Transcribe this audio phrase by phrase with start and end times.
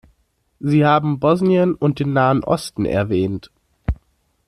[0.59, 3.51] Sie haben Bosnien und den Nahen Osten erwähnt.